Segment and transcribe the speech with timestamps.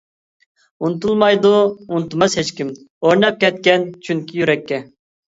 [0.85, 1.51] ئۇنتۇلمايدۇ
[1.97, 2.71] ئۇنتۇماس ھېچكىم،
[3.09, 4.81] ئورناپ كەتكەن چۈنكى يۈرەككە.